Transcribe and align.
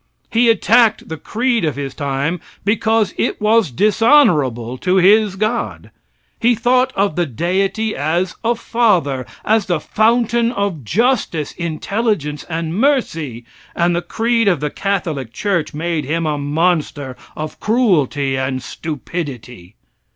He 0.31 0.49
attacked 0.49 1.09
the 1.09 1.17
creed 1.17 1.63
of 1.63 1.75
his 1.75 1.93
time 1.93 2.39
because 2.65 3.13
it 3.19 3.39
was 3.39 3.69
dishonorable 3.69 4.79
to 4.79 4.95
his 4.95 5.35
God. 5.35 5.91
He 6.39 6.55
thought 6.55 6.91
of 6.95 7.15
the 7.15 7.27
Deity 7.27 7.95
as 7.95 8.33
a 8.43 8.55
father, 8.55 9.27
as 9.45 9.67
the 9.67 9.79
fountain 9.79 10.51
of 10.53 10.83
justice, 10.83 11.51
intelligence 11.51 12.43
and 12.49 12.73
mercy, 12.73 13.45
and 13.75 13.95
the 13.95 14.01
creed 14.01 14.47
of 14.47 14.59
the 14.59 14.71
Catholic 14.71 15.33
church 15.33 15.71
made 15.71 16.05
him 16.05 16.25
a 16.25 16.39
monster 16.39 17.15
of 17.37 17.59
cruelty 17.59 18.35
and 18.35 18.63
stupidity. 18.63 19.75